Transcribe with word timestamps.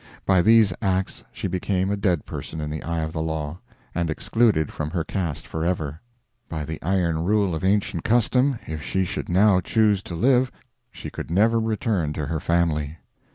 By 0.25 0.41
these 0.41 0.73
acts 0.81 1.23
she 1.31 1.47
became 1.47 1.91
a 1.91 1.95
dead 1.95 2.25
person 2.25 2.59
in 2.59 2.71
the 2.71 2.81
eye 2.81 3.01
of 3.01 3.13
the 3.13 3.21
law, 3.21 3.59
and 3.93 4.09
excluded 4.09 4.71
from 4.71 4.89
her 4.89 5.03
caste 5.03 5.45
forever. 5.45 6.01
By 6.49 6.65
the 6.65 6.81
iron 6.81 7.19
rule 7.23 7.53
of 7.53 7.63
ancient 7.63 8.03
custom, 8.03 8.57
if 8.65 8.81
she 8.81 9.05
should 9.05 9.29
now 9.29 9.59
choose 9.61 10.01
to 10.01 10.15
live 10.15 10.51
she 10.91 11.11
could 11.11 11.29
never 11.29 11.59
return 11.59 12.13
to 12.13 12.25
her 12.25 12.39
family. 12.39 12.97